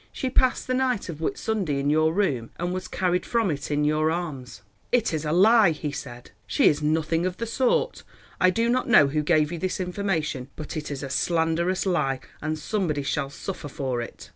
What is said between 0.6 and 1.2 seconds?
the night